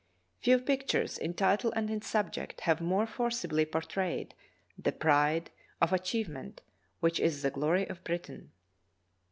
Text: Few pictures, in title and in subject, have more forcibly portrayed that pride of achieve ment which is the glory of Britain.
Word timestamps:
Few 0.39 0.57
pictures, 0.57 1.19
in 1.19 1.35
title 1.35 1.71
and 1.75 1.87
in 1.91 2.01
subject, 2.01 2.61
have 2.61 2.81
more 2.81 3.05
forcibly 3.05 3.65
portrayed 3.65 4.33
that 4.79 4.99
pride 4.99 5.51
of 5.79 5.93
achieve 5.93 6.27
ment 6.27 6.61
which 7.01 7.19
is 7.19 7.43
the 7.43 7.51
glory 7.51 7.87
of 7.87 8.03
Britain. 8.03 8.51